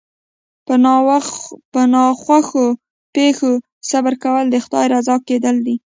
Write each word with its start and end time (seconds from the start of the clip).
په 1.73 1.79
ناخوښو 1.95 2.65
پېښو 3.15 3.51
صبر 3.89 4.13
کول 4.23 4.45
د 4.51 4.55
خدای 4.63 4.85
رضا 4.95 5.15
کېدل 5.27 5.55
دي. 5.65 5.75